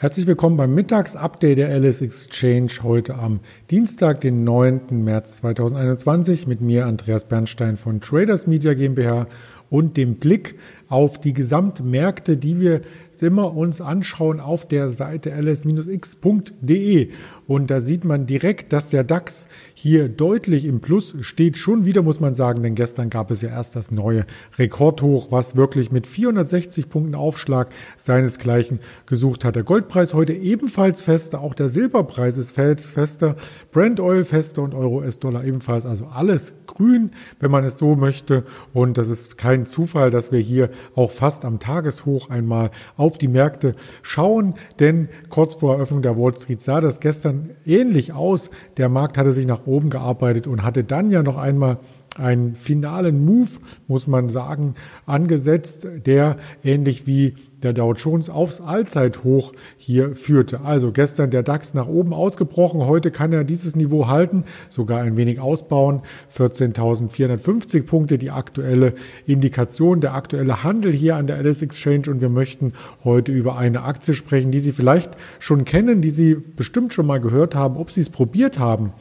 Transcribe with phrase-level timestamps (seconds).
[0.00, 3.40] Herzlich willkommen beim Mittagsupdate der Alice Exchange heute am
[3.70, 5.04] Dienstag, den 9.
[5.04, 9.26] März 2021 mit mir Andreas Bernstein von Traders Media GmbH
[9.68, 10.58] und dem Blick
[10.88, 12.80] auf die Gesamtmärkte, die wir
[13.22, 17.10] immer uns anschauen auf der Seite ls-x.de.
[17.46, 21.56] Und da sieht man direkt, dass der DAX hier deutlich im Plus steht.
[21.56, 24.24] Schon wieder muss man sagen, denn gestern gab es ja erst das neue
[24.56, 29.56] Rekordhoch, was wirklich mit 460 Punkten Aufschlag seinesgleichen gesucht hat.
[29.56, 33.36] Der Goldpreis heute ebenfalls fester, auch der Silberpreis ist fester,
[33.72, 35.86] Brent Oil fester und Euro S-Dollar ebenfalls.
[35.86, 37.10] Also alles grün,
[37.40, 38.44] wenn man es so möchte.
[38.72, 43.18] Und das ist kein Zufall, dass wir hier auch fast am Tageshoch einmal auf auf
[43.18, 48.50] die Märkte schauen, denn kurz vor Eröffnung der Wall Street sah das gestern ähnlich aus.
[48.76, 51.78] Der Markt hatte sich nach oben gearbeitet und hatte dann ja noch einmal
[52.16, 53.50] einen finalen Move,
[53.86, 54.74] muss man sagen,
[55.06, 60.62] angesetzt, der ähnlich wie der Dow Jones aufs Allzeithoch hier führte.
[60.62, 65.16] Also gestern der DAX nach oben ausgebrochen, heute kann er dieses Niveau halten, sogar ein
[65.16, 66.00] wenig ausbauen.
[66.34, 68.94] 14.450 Punkte, die aktuelle
[69.26, 72.72] Indikation, der aktuelle Handel hier an der Alice Exchange und wir möchten
[73.04, 77.20] heute über eine Aktie sprechen, die Sie vielleicht schon kennen, die Sie bestimmt schon mal
[77.20, 78.92] gehört haben, ob Sie es probiert haben.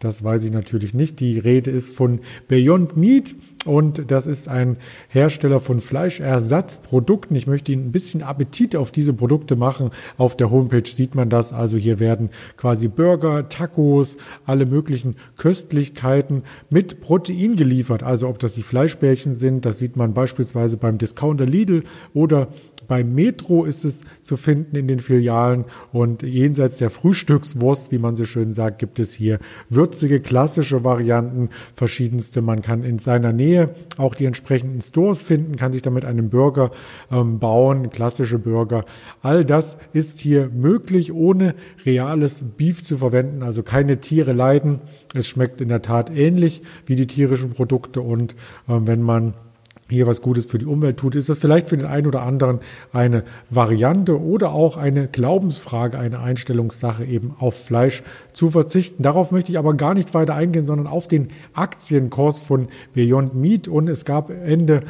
[0.00, 1.20] Das weiß ich natürlich nicht.
[1.20, 3.34] Die Rede ist von Beyond Meat
[3.66, 7.36] und das ist ein Hersteller von Fleischersatzprodukten.
[7.36, 9.90] Ich möchte Ihnen ein bisschen Appetit auf diese Produkte machen.
[10.16, 11.52] Auf der Homepage sieht man das.
[11.52, 18.02] Also hier werden quasi Burger, Tacos, alle möglichen Köstlichkeiten mit Protein geliefert.
[18.02, 21.84] Also ob das die Fleischbällchen sind, das sieht man beispielsweise beim Discounter Lidl
[22.14, 22.48] oder
[22.90, 28.16] beim Metro ist es zu finden in den Filialen und jenseits der Frühstückswurst, wie man
[28.16, 32.42] so schön sagt, gibt es hier würzige klassische Varianten, verschiedenste.
[32.42, 36.72] Man kann in seiner Nähe auch die entsprechenden Stores finden, kann sich damit einen Burger
[37.12, 38.84] ähm, bauen, klassische Burger.
[39.22, 41.54] All das ist hier möglich, ohne
[41.86, 44.80] reales Beef zu verwenden, also keine Tiere leiden.
[45.14, 48.32] Es schmeckt in der Tat ähnlich wie die tierischen Produkte und
[48.66, 49.34] äh, wenn man
[49.90, 52.60] hier was Gutes für die Umwelt tut, ist das vielleicht für den einen oder anderen
[52.92, 58.02] eine Variante oder auch eine Glaubensfrage, eine Einstellungssache, eben auf Fleisch
[58.32, 59.02] zu verzichten.
[59.02, 63.68] Darauf möchte ich aber gar nicht weiter eingehen, sondern auf den Aktienkurs von Beyond Meat.
[63.68, 64.82] Und es gab Ende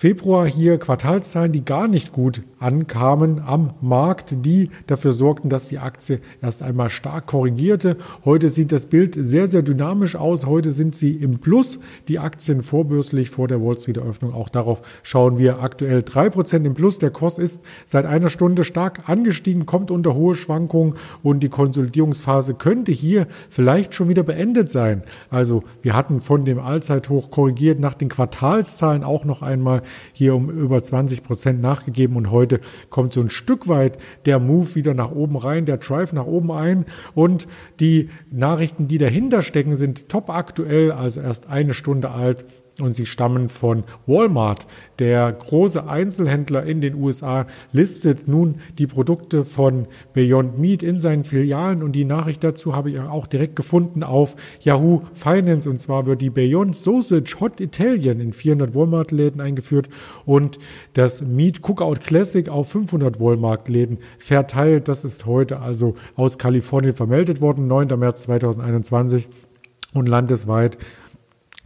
[0.00, 5.78] Februar hier Quartalszahlen, die gar nicht gut ankamen am Markt, die dafür sorgten, dass die
[5.78, 7.98] Aktie erst einmal stark korrigierte.
[8.24, 10.46] Heute sieht das Bild sehr, sehr dynamisch aus.
[10.46, 14.32] Heute sind sie im Plus, die Aktien vorbörslich vor der Wall Street Eröffnung.
[14.32, 16.98] Auch darauf schauen wir aktuell drei Prozent im Plus.
[16.98, 22.54] Der Kurs ist seit einer Stunde stark angestiegen, kommt unter hohe Schwankungen und die Konsolidierungsphase
[22.54, 25.02] könnte hier vielleicht schon wieder beendet sein.
[25.28, 30.50] Also wir hatten von dem Allzeithoch korrigiert nach den Quartalszahlen auch noch einmal hier um
[30.50, 32.16] über 20 Prozent nachgegeben.
[32.16, 36.12] Und heute kommt so ein Stück weit der Move wieder nach oben rein, der Drive
[36.12, 36.86] nach oben ein.
[37.14, 37.46] Und
[37.80, 42.44] die Nachrichten, die dahinter stecken, sind top aktuell, also erst eine Stunde alt
[42.82, 44.66] und sie stammen von Walmart.
[44.98, 51.24] Der große Einzelhändler in den USA listet nun die Produkte von Beyond Meat in seinen
[51.24, 56.06] Filialen und die Nachricht dazu habe ich auch direkt gefunden auf Yahoo Finance und zwar
[56.06, 59.88] wird die Beyond Sausage Hot Italian in 400 Walmart-Läden eingeführt
[60.24, 60.58] und
[60.94, 64.88] das Meat Cookout Classic auf 500 Walmart-Läden verteilt.
[64.88, 67.98] Das ist heute also aus Kalifornien vermeldet worden, 9.
[67.98, 69.28] März 2021
[69.94, 70.78] und landesweit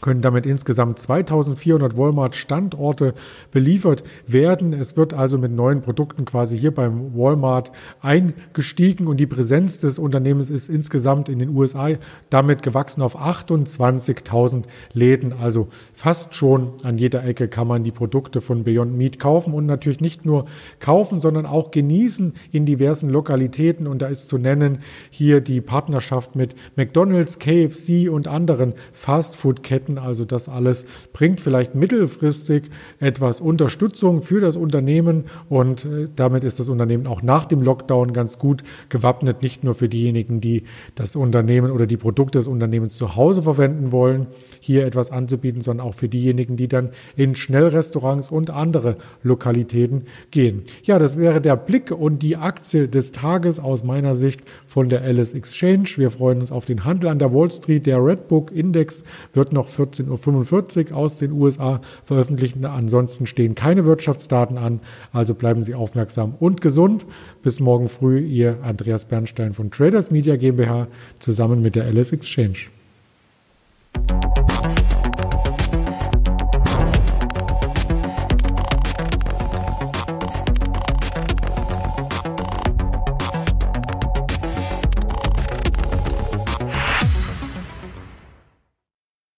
[0.00, 3.14] können damit insgesamt 2400 Walmart-Standorte
[3.50, 4.72] beliefert werden.
[4.72, 9.98] Es wird also mit neuen Produkten quasi hier beim Walmart eingestiegen und die Präsenz des
[9.98, 11.90] Unternehmens ist insgesamt in den USA
[12.28, 15.32] damit gewachsen auf 28.000 Läden.
[15.32, 19.64] Also fast schon an jeder Ecke kann man die Produkte von Beyond Meat kaufen und
[19.66, 20.44] natürlich nicht nur
[20.80, 23.86] kaufen, sondern auch genießen in diversen Lokalitäten.
[23.86, 29.98] Und da ist zu nennen hier die Partnerschaft mit McDonald's, KFC und anderen Fastfood-Ketten Produkten.
[29.98, 32.64] Also das alles bringt vielleicht mittelfristig
[33.00, 38.12] etwas Unterstützung für das Unternehmen und äh, damit ist das Unternehmen auch nach dem Lockdown
[38.12, 40.64] ganz gut gewappnet, nicht nur für diejenigen, die
[40.94, 44.26] das Unternehmen oder die Produkte des Unternehmens zu Hause verwenden wollen,
[44.60, 50.62] hier etwas anzubieten, sondern auch für diejenigen, die dann in Schnellrestaurants und andere Lokalitäten gehen.
[50.84, 55.02] Ja, das wäre der Blick und die Aktie des Tages aus meiner Sicht von der
[55.02, 55.88] Alice Exchange.
[55.96, 57.86] Wir freuen uns auf den Handel an der Wall Street.
[57.86, 62.64] Der Redbook Index wird noch 14.45 Uhr aus den USA veröffentlichen.
[62.64, 64.80] Ansonsten stehen keine Wirtschaftsdaten an,
[65.12, 67.06] also bleiben Sie aufmerksam und gesund.
[67.42, 70.88] Bis morgen früh, Ihr Andreas Bernstein von Traders Media GmbH
[71.18, 72.73] zusammen mit der LS Exchange.